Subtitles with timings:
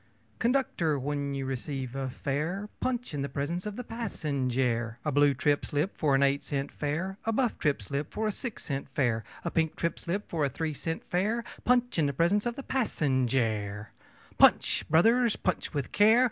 [0.39, 4.97] Conductor, when you receive a fare, Punch in the presence of the passenjare!
[5.05, 8.31] A blue trip slip for an eight cent fare, A buff trip slip for a
[8.31, 12.13] six cent fare, A pink trip slip for a three cent fare, Punch in the
[12.13, 13.91] presence of the passenjare!
[13.91, 15.35] CHORUS Punch, brothers!
[15.35, 16.19] punch with care!